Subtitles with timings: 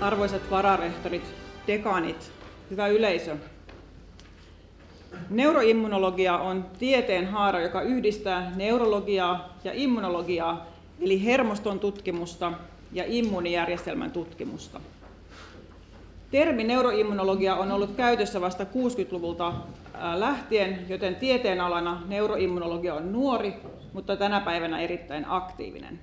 [0.00, 1.34] arvoisat vararehtorit,
[1.66, 2.32] dekaanit,
[2.70, 3.36] hyvä yleisö.
[5.30, 10.66] Neuroimmunologia on tieteen haara, joka yhdistää neurologiaa ja immunologiaa,
[11.00, 12.52] eli hermoston tutkimusta
[12.92, 14.80] ja immuunijärjestelmän tutkimusta.
[16.30, 19.52] Termi neuroimmunologia on ollut käytössä vasta 60-luvulta
[20.14, 23.54] lähtien, joten tieteenalana neuroimmunologia on nuori,
[23.92, 26.00] mutta tänä päivänä erittäin aktiivinen.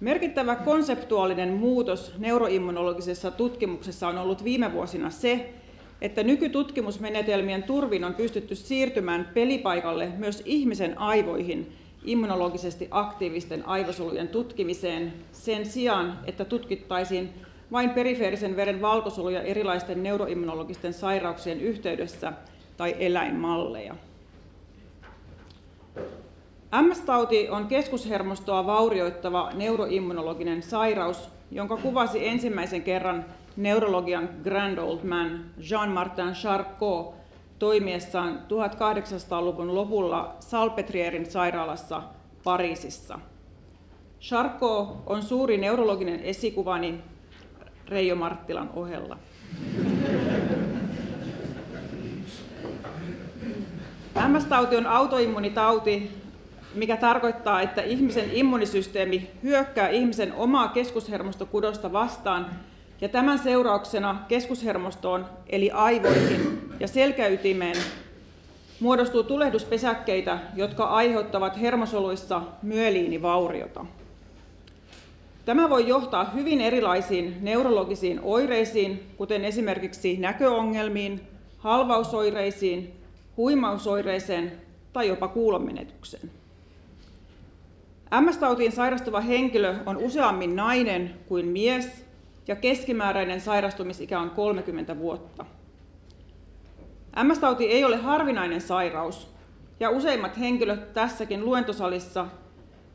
[0.00, 5.54] Merkittävä konseptuaalinen muutos neuroimmunologisessa tutkimuksessa on ollut viime vuosina se,
[6.00, 11.72] että nykytutkimusmenetelmien turvin on pystytty siirtymään pelipaikalle myös ihmisen aivoihin
[12.04, 17.30] immunologisesti aktiivisten aivosolujen tutkimiseen sen sijaan, että tutkittaisiin
[17.72, 22.32] vain perifeerisen veren valkosoluja erilaisten neuroimmunologisten sairauksien yhteydessä
[22.76, 23.94] tai eläinmalleja.
[26.70, 33.24] MS-tauti on keskushermostoa vaurioittava neuroimmunologinen sairaus, jonka kuvasi ensimmäisen kerran
[33.56, 37.14] neurologian grand old man Jean-Martin Charcot
[37.58, 42.02] toimiessaan 1800-luvun lopulla Salpetrierin sairaalassa
[42.44, 43.18] Pariisissa.
[44.20, 47.00] Charcot on suuri neurologinen esikuvani
[47.88, 49.16] Reijo Marttilan ohella.
[54.28, 56.10] MS-tauti on autoimmunitauti,
[56.74, 62.46] mikä tarkoittaa, että ihmisen immunisysteemi hyökkää ihmisen omaa keskushermostokudosta vastaan
[63.00, 67.76] ja tämän seurauksena keskushermostoon eli aivoihin ja selkäytimeen
[68.80, 73.86] muodostuu tulehduspesäkkeitä, jotka aiheuttavat hermosoluissa myeliinivauriota.
[75.44, 81.20] Tämä voi johtaa hyvin erilaisiin neurologisiin oireisiin, kuten esimerkiksi näköongelmiin,
[81.58, 82.94] halvausoireisiin,
[83.36, 84.52] huimausoireeseen
[84.92, 86.39] tai jopa kuulonmenetykseen.
[88.10, 92.04] MS-tautiin sairastuva henkilö on useammin nainen kuin mies
[92.48, 95.44] ja keskimääräinen sairastumisikä on 30 vuotta.
[97.22, 99.34] MS-tauti ei ole harvinainen sairaus
[99.80, 102.26] ja useimmat henkilöt tässäkin luentosalissa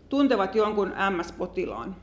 [0.10, 1.96] tuntevat jonkun MS-potilaan.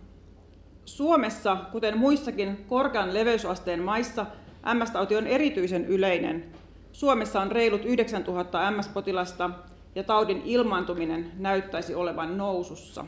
[0.84, 4.27] Suomessa, kuten muissakin korkean leveysasteen maissa,
[4.75, 6.44] MS-tauti on erityisen yleinen.
[6.93, 9.50] Suomessa on reilut 9000 MS-potilasta
[9.95, 13.05] ja taudin ilmaantuminen näyttäisi olevan nousussa.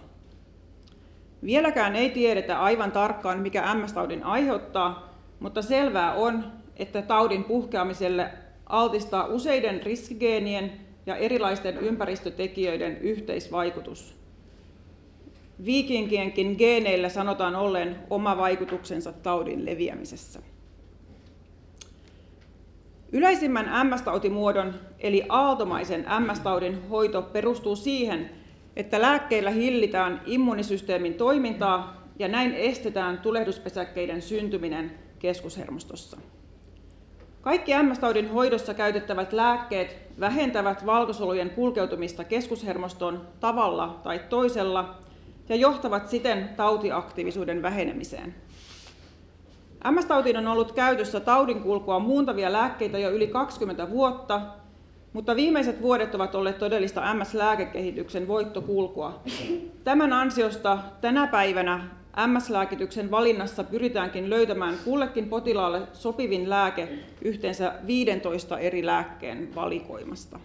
[1.44, 6.44] Vieläkään ei tiedetä aivan tarkkaan, mikä MS-taudin aiheuttaa, mutta selvää on,
[6.76, 8.30] että taudin puhkeamiselle
[8.66, 10.72] altistaa useiden riskigeenien
[11.06, 14.14] ja erilaisten ympäristötekijöiden yhteisvaikutus.
[15.64, 20.53] Viikinkienkin geeneillä sanotaan ollen oma vaikutuksensa taudin leviämisessä.
[23.14, 28.30] Yleisimmän MS-tautimuodon eli aaltomaisen MS-taudin hoito perustuu siihen,
[28.76, 36.16] että lääkkeillä hillitään immunisysteemin toimintaa ja näin estetään tulehduspesäkkeiden syntyminen keskushermostossa.
[37.42, 44.94] Kaikki MS-taudin hoidossa käytettävät lääkkeet vähentävät valkosolujen kulkeutumista keskushermostoon tavalla tai toisella
[45.48, 48.34] ja johtavat siten tautiaktiivisuuden vähenemiseen.
[49.90, 54.40] MS-tautiin on ollut käytössä taudinkulkua muuntavia lääkkeitä jo yli 20 vuotta,
[55.12, 59.22] mutta viimeiset vuodet ovat olleet todellista MS-lääkekehityksen voittokulkua.
[59.84, 61.84] Tämän ansiosta tänä päivänä
[62.26, 66.88] MS-lääkityksen valinnassa pyritäänkin löytämään kullekin potilaalle sopivin lääke
[67.22, 70.40] yhteensä 15 eri lääkkeen valikoimasta.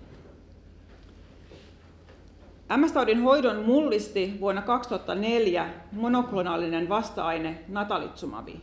[2.78, 8.62] MS-taudin hoidon mullisti vuonna 2004 monoklonaalinen vasta-aine natalitsumabi.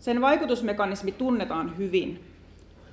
[0.00, 2.24] Sen vaikutusmekanismi tunnetaan hyvin.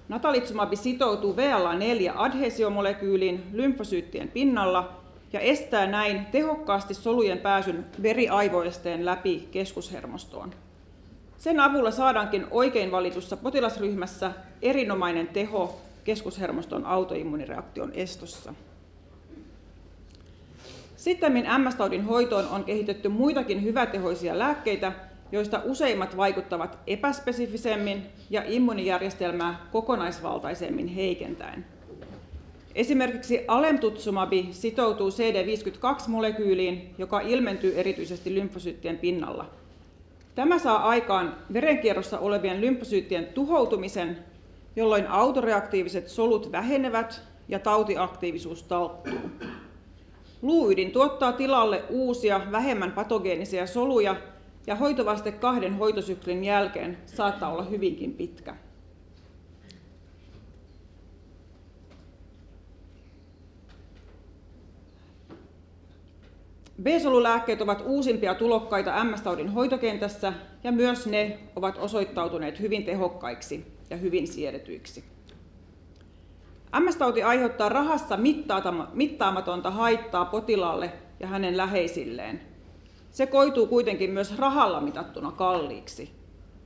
[0.09, 4.93] Natalitsumabi sitoutuu VLA4-adhesiomolekyyliin lymfosyyttien pinnalla
[5.33, 10.51] ja estää näin tehokkaasti solujen pääsyn veriaivoesteen läpi keskushermostoon.
[11.37, 18.53] Sen avulla saadaankin oikein valitussa potilasryhmässä erinomainen teho keskushermoston autoimmunireaktion estossa.
[20.95, 24.91] Sitten MS-taudin hoitoon on kehitetty muitakin hyvätehoisia lääkkeitä,
[25.31, 31.65] joista useimmat vaikuttavat epäspesifisemmin ja immunijärjestelmää kokonaisvaltaisemmin heikentäen.
[32.75, 39.45] Esimerkiksi alemtutsumabi sitoutuu CD52-molekyyliin, joka ilmentyy erityisesti lymfosyyttien pinnalla.
[40.35, 44.17] Tämä saa aikaan verenkierrossa olevien lymfosyyttien tuhoutumisen,
[44.75, 49.19] jolloin autoreaktiiviset solut vähenevät ja tautiaktiivisuus talttuu.
[50.41, 54.15] Luuydin tuottaa tilalle uusia, vähemmän patogeenisia soluja,
[54.67, 58.55] ja hoitovaste kahden hoitosyklin jälkeen saattaa olla hyvinkin pitkä.
[66.81, 70.33] B-solulääkkeet ovat uusimpia tulokkaita MS-taudin hoitokentässä
[70.63, 75.03] ja myös ne ovat osoittautuneet hyvin tehokkaiksi ja hyvin siedetyiksi.
[76.79, 78.17] MS-tauti aiheuttaa rahassa
[78.93, 82.54] mittaamatonta haittaa potilaalle ja hänen läheisilleen.
[83.15, 86.11] Se koituu kuitenkin myös rahalla mitattuna kalliiksi.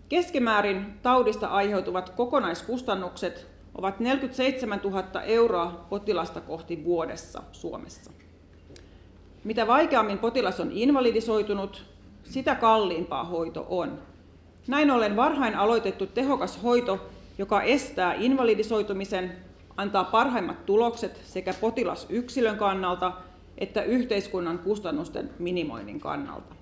[0.09, 8.11] Keskimäärin taudista aiheutuvat kokonaiskustannukset ovat 47 000 euroa potilasta kohti vuodessa Suomessa.
[9.43, 11.85] Mitä vaikeammin potilas on invalidisoitunut,
[12.23, 13.99] sitä kalliimpaa hoito on.
[14.67, 19.35] Näin ollen varhain aloitettu tehokas hoito, joka estää invalidisoitumisen,
[19.77, 23.11] antaa parhaimmat tulokset sekä potilasyksilön kannalta
[23.59, 26.55] että yhteiskunnan kustannusten minimoinnin kannalta.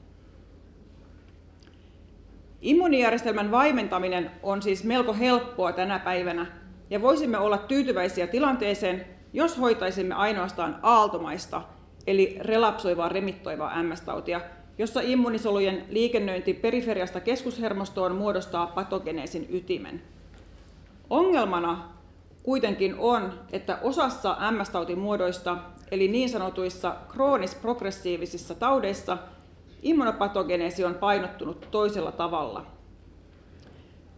[2.62, 6.46] Immuunijärjestelmän vaimentaminen on siis melko helppoa tänä päivänä
[6.90, 11.62] ja voisimme olla tyytyväisiä tilanteeseen, jos hoitaisimme ainoastaan aaltomaista
[12.08, 14.42] eli relapsoivaa remittoivaa MS-tautia,
[14.78, 20.02] jossa immunisolujen liikennöinti periferiasta keskushermostoon muodostaa patogeneesin ytimen.
[21.10, 21.90] Ongelmana
[22.44, 25.58] kuitenkin on, että osassa MS-tautimuodoista,
[25.92, 29.18] eli niin sanotuissa kroonis-progressiivisissa taudeissa,
[29.82, 32.66] immunopatogeneesi on painottunut toisella tavalla.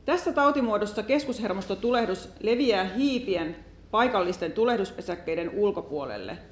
[0.05, 3.55] Tässä tautimuodossa keskushermostotulehdus leviää hiipien
[3.91, 6.37] paikallisten tulehduspesäkkeiden ulkopuolelle–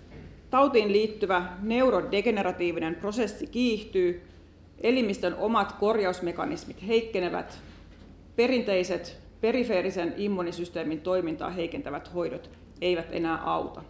[0.50, 4.22] Tautiin liittyvä neurodegeneratiivinen prosessi kiihtyy,
[4.82, 7.60] elimistön omat korjausmekanismit heikkenevät,
[8.36, 12.50] perinteiset perifeerisen immunisysteemin toimintaa heikentävät hoidot
[12.82, 13.84] eivät enää auta.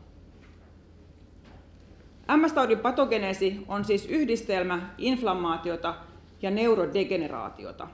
[2.36, 5.96] MS-taudin patogeneesi on siis yhdistelmä inflammaatiota
[6.42, 7.88] ja neurodegeneraatiota.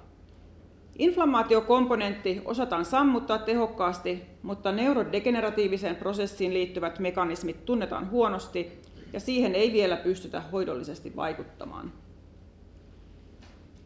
[0.99, 8.81] Inflammaatiokomponentti osataan sammuttaa tehokkaasti, mutta neurodegeneratiiviseen prosessiin liittyvät mekanismit tunnetaan huonosti
[9.13, 11.91] ja siihen ei vielä pystytä hoidollisesti vaikuttamaan.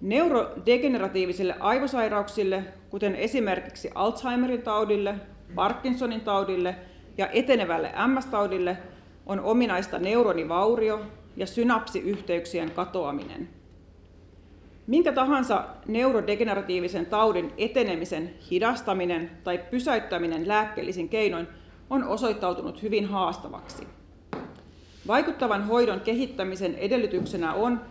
[0.02, 5.16] Neurodegeneratiivisille aivosairauksille, kuten esimerkiksi Alzheimerin taudille,
[5.56, 6.76] Parkinsonin taudille
[7.18, 8.78] ja etenevälle MS-taudille,
[9.28, 11.02] on ominaista neuronivaurio
[11.36, 13.50] ja synapsiyhteyksien katoaminen–
[14.88, 21.48] Minkä tahansa neurodegeneratiivisen taudin etenemisen hidastaminen tai pysäyttäminen lääkkeellisin keinoin
[21.90, 23.88] on osoittautunut hyvin haastavaksi.
[25.08, 27.82] Vaikuttavan hoidon kehittämisen edellytyksenä on,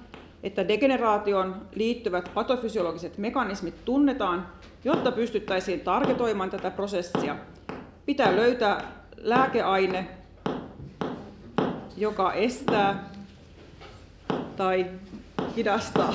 [0.42, 4.46] että degeneraation liittyvät patofysiologiset mekanismit tunnetaan,
[4.84, 7.36] jotta pystyttäisiin targetoimaan tätä prosessia.
[8.06, 10.08] Pitää löytää lääkeaine,
[11.96, 13.10] joka estää
[14.56, 14.86] tai
[15.56, 16.14] hidastaa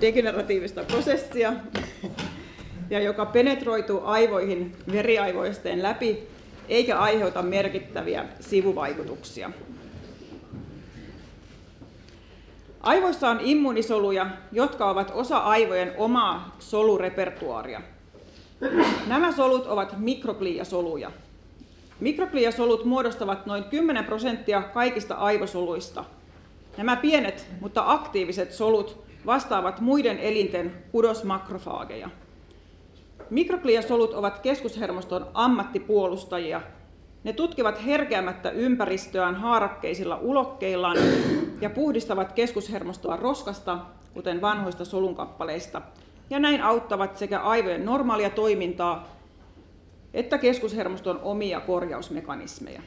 [0.00, 1.52] degeneratiivista prosessia
[2.90, 6.28] ja joka penetroituu aivoihin veriaivoisteen läpi
[6.68, 9.50] eikä aiheuta merkittäviä sivuvaikutuksia.
[12.80, 17.80] Aivoissa on immuunisoluja, jotka ovat osa aivojen omaa solurepertuaaria.
[19.06, 21.10] Nämä solut ovat mikrogliasoluja.
[22.00, 26.04] Mikrogliasolut muodostavat noin 10 prosenttia kaikista aivosoluista.
[26.76, 32.10] Nämä pienet, mutta aktiiviset solut vastaavat muiden elinten kudosmakrofaageja.
[33.30, 36.60] Mikrogliasolut ovat keskushermoston ammattipuolustajia.
[37.24, 40.96] Ne tutkivat herkeämättä ympäristöään haarakkeisilla ulokkeillaan
[41.60, 43.78] ja puhdistavat keskushermostoa roskasta,
[44.14, 45.82] kuten vanhoista solunkappaleista,
[46.30, 49.17] ja näin auttavat sekä aivojen normaalia toimintaa
[50.14, 52.82] että keskushermoston omia korjausmekanismeja.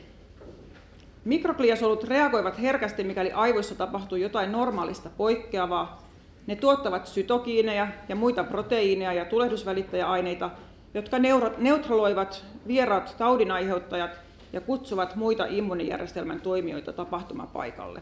[1.26, 6.02] Mikrogliasolut reagoivat herkästi, mikäli aivoissa tapahtuu jotain normaalista poikkeavaa.
[6.48, 10.50] Ne tuottavat sytokiineja ja muita proteiineja ja tulehdusvälittäjäaineita,
[10.94, 11.18] jotka
[11.58, 14.12] neutraloivat vieraat taudinaiheuttajat
[14.54, 18.02] ja kutsuvat muita immunijärjestelmän toimijoita tapahtumapaikalle.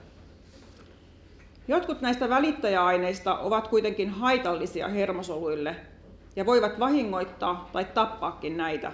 [1.68, 5.76] Jotkut näistä välittäjäaineista ovat kuitenkin haitallisia hermosoluille
[6.36, 8.92] ja voivat vahingoittaa tai tappaakin näitä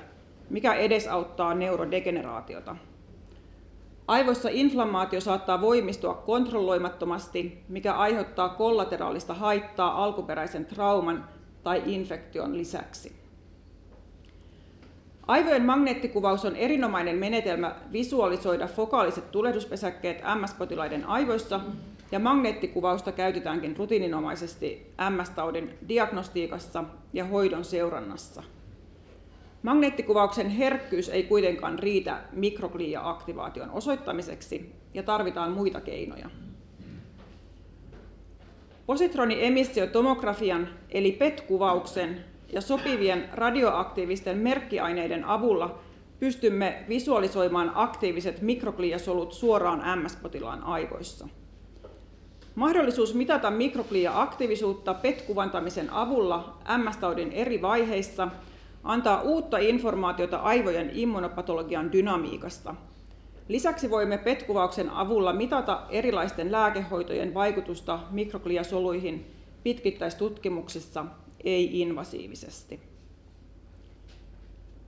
[0.49, 2.75] mikä edesauttaa neurodegeneraatiota.
[4.07, 11.27] Aivoissa inflammaatio saattaa voimistua kontrolloimattomasti, mikä aiheuttaa kollateraalista haittaa alkuperäisen trauman
[11.63, 13.15] tai infektion lisäksi.
[15.27, 21.59] Aivojen magneettikuvaus on erinomainen menetelmä visualisoida fokaaliset tulehduspesäkkeet MS-potilaiden aivoissa,
[22.11, 26.83] ja magneettikuvausta käytetäänkin rutiininomaisesti MS-taudin diagnostiikassa
[27.13, 28.43] ja hoidon seurannassa.
[29.65, 36.29] Magneettikuvauksen herkkyys ei kuitenkaan riitä mikroglia-aktivaation osoittamiseksi ja tarvitaan muita keinoja.
[38.85, 45.79] Positroniemissiotomografian eli PET-kuvauksen ja sopivien radioaktiivisten merkkiaineiden avulla
[46.19, 51.27] pystymme visualisoimaan aktiiviset mikrogliasolut suoraan MS-potilaan aivoissa.
[52.55, 58.27] Mahdollisuus mitata mikroglia-aktiivisuutta PET-kuvantamisen avulla MS-taudin eri vaiheissa
[58.85, 62.75] antaa uutta informaatiota aivojen immunopatologian dynamiikasta.
[63.47, 69.25] Lisäksi voimme PET-kuvauksen avulla mitata erilaisten lääkehoitojen vaikutusta mikrogliasoluihin
[69.63, 71.05] pitkittäistutkimuksissa
[71.43, 72.79] ei-invasiivisesti.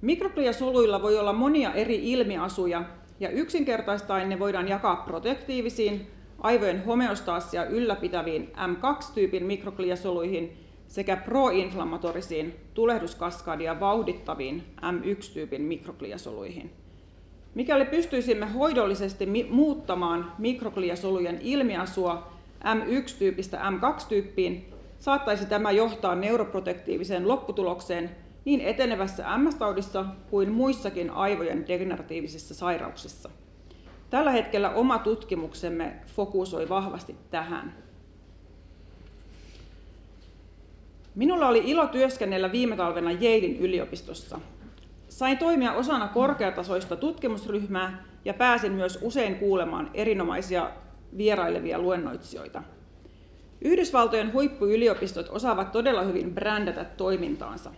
[0.02, 2.84] Mikrogliasoluilla voi olla monia eri ilmiasuja,
[3.20, 6.08] ja yksinkertaistaen ne voidaan jakaa protektiivisiin,
[6.40, 16.72] aivojen homeostaasia ylläpitäviin M2-tyypin mikrogliasoluihin sekä proinflammatorisiin, tulehduskaskadia vauhdittaviin M1-tyypin mikrogliasoluihin.
[17.56, 22.32] Mikäli pystyisimme hoidollisesti muuttamaan mikrogliasolujen ilmiasua
[22.64, 28.10] M1-tyypistä M2-tyyppiin, saattaisi tämä johtaa neuroprotektiiviseen lopputulokseen
[28.46, 33.30] niin etenevässä MS-taudissa kuin muissakin aivojen degeneratiivisissa sairauksissa.
[34.10, 37.74] Tällä hetkellä oma tutkimuksemme fokusoi vahvasti tähän.
[41.18, 44.40] Minulla oli ilo työskennellä viime talvena Yalein yliopistossa.
[45.10, 50.72] Sain toimia osana korkeatasoista tutkimusryhmää ja pääsin myös usein kuulemaan erinomaisia
[51.18, 52.64] vierailevia luennoitsijoita.
[53.62, 57.72] Yhdysvaltojen huippuyliopistot osaavat todella hyvin brändätä toimintaansa.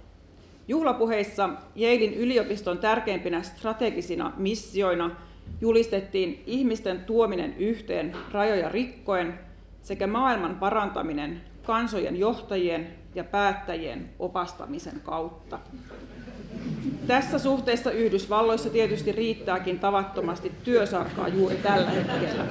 [0.68, 5.16] Juhlapuheissa Yalein yliopiston tärkeimpinä strategisina missioina
[5.62, 9.40] julistettiin ihmisten tuominen yhteen rajoja rikkoen
[9.82, 15.60] sekä maailman parantaminen kansojen johtajien ja päättäjien opastamisen kautta.
[17.08, 22.46] Tässä suhteessa Yhdysvalloissa tietysti riittääkin tavattomasti työsarkaa juuri tällä hetkellä.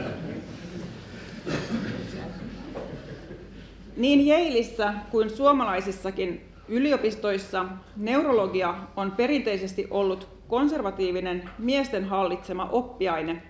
[3.96, 7.64] Niin Jeilissä kuin suomalaisissakin yliopistoissa
[7.96, 13.42] neurologia on perinteisesti ollut konservatiivinen miesten hallitsema oppiaine.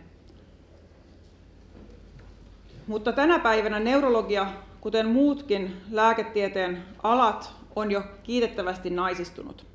[2.87, 4.47] Mutta tänä päivänä neurologia,
[4.81, 9.67] kuten muutkin lääketieteen alat, on jo kiitettävästi naisistunut.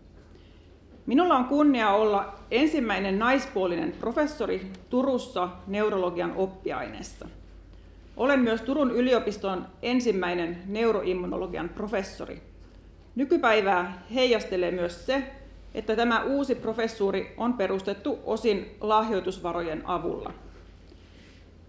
[1.05, 7.27] Minulla on kunnia olla ensimmäinen naispuolinen professori Turussa neurologian oppiaineessa.
[8.17, 12.41] Olen myös Turun yliopiston ensimmäinen neuroimmunologian professori.
[13.15, 15.23] Nykypäivää heijastelee myös se,
[15.73, 20.33] että tämä uusi professuuri on perustettu osin lahjoitusvarojen avulla.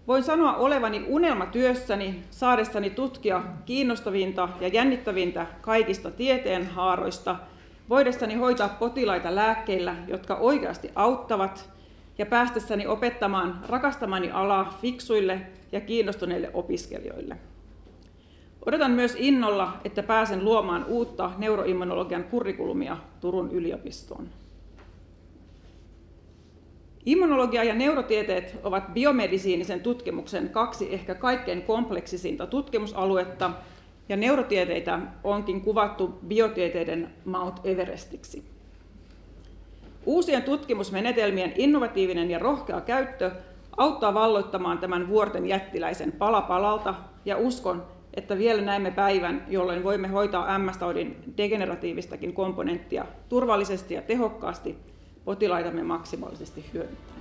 [0.07, 7.35] Voin sanoa olevani unelmatyössäni saadessani tutkia kiinnostavinta ja jännittävintä kaikista tieteen haaroista,
[7.89, 11.69] voidessani hoitaa potilaita lääkkeillä, jotka oikeasti auttavat,
[12.17, 17.37] ja päästessäni opettamaan rakastamani alaa fiksuille ja kiinnostuneille opiskelijoille.
[18.65, 24.29] Odotan myös innolla, että pääsen luomaan uutta neuroimmunologian kurrikulumia Turun yliopistoon.
[27.05, 33.51] Immunologia ja neurotieteet ovat biomedisiinisen tutkimuksen kaksi ehkä kaikkein kompleksisinta tutkimusaluetta,
[34.09, 38.43] ja neurotieteitä onkin kuvattu biotieteiden Mount Everestiksi.
[40.05, 43.31] Uusien tutkimusmenetelmien innovatiivinen ja rohkea käyttö
[43.77, 46.95] auttaa valloittamaan tämän vuorten jättiläisen pala palalta,
[47.25, 47.83] ja uskon,
[48.13, 54.94] että vielä näemme päivän, jolloin voimme hoitaa MS-taudin degeneratiivistakin komponenttia turvallisesti ja tehokkaasti
[55.25, 57.14] potilaitamme maksimaalisesti hyödyntäen.